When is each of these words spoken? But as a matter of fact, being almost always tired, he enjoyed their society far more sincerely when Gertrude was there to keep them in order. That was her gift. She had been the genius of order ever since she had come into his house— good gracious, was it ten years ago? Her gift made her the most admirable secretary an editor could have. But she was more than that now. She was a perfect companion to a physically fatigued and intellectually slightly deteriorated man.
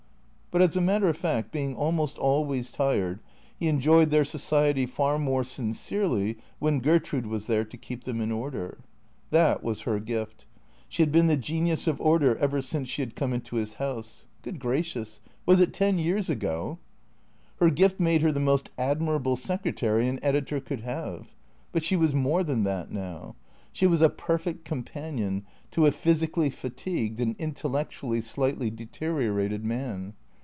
But 0.53 0.61
as 0.61 0.75
a 0.75 0.81
matter 0.81 1.07
of 1.07 1.15
fact, 1.15 1.53
being 1.53 1.77
almost 1.77 2.17
always 2.17 2.71
tired, 2.71 3.21
he 3.57 3.69
enjoyed 3.69 4.09
their 4.09 4.25
society 4.25 4.85
far 4.85 5.17
more 5.17 5.45
sincerely 5.45 6.39
when 6.59 6.81
Gertrude 6.81 7.25
was 7.25 7.47
there 7.47 7.63
to 7.63 7.77
keep 7.77 8.03
them 8.03 8.19
in 8.19 8.33
order. 8.33 8.79
That 9.29 9.63
was 9.63 9.83
her 9.83 9.97
gift. 10.01 10.47
She 10.89 11.03
had 11.03 11.09
been 11.13 11.27
the 11.27 11.37
genius 11.37 11.87
of 11.87 12.01
order 12.01 12.35
ever 12.35 12.61
since 12.61 12.89
she 12.89 13.01
had 13.01 13.15
come 13.15 13.31
into 13.31 13.55
his 13.55 13.75
house— 13.75 14.25
good 14.43 14.59
gracious, 14.59 15.21
was 15.45 15.61
it 15.61 15.71
ten 15.73 15.97
years 15.97 16.29
ago? 16.29 16.79
Her 17.61 17.69
gift 17.69 18.01
made 18.01 18.21
her 18.21 18.33
the 18.33 18.41
most 18.41 18.71
admirable 18.77 19.37
secretary 19.37 20.05
an 20.09 20.19
editor 20.21 20.59
could 20.59 20.81
have. 20.81 21.29
But 21.71 21.81
she 21.81 21.95
was 21.95 22.13
more 22.13 22.43
than 22.43 22.65
that 22.65 22.91
now. 22.91 23.37
She 23.71 23.87
was 23.87 24.01
a 24.01 24.09
perfect 24.09 24.65
companion 24.65 25.45
to 25.71 25.85
a 25.85 25.93
physically 25.93 26.49
fatigued 26.49 27.21
and 27.21 27.37
intellectually 27.39 28.19
slightly 28.19 28.69
deteriorated 28.69 29.63
man. 29.63 30.13